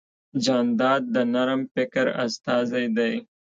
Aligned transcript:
جانداد 0.43 1.01
د 1.13 1.17
نرم 1.33 1.61
فکر 1.73 2.05
استازی 2.23 2.85
دی. 2.97 3.13